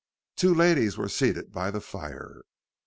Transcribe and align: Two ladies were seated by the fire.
Two 0.35 0.55
ladies 0.55 0.97
were 0.97 1.07
seated 1.07 1.51
by 1.51 1.69
the 1.69 1.79
fire. 1.79 2.41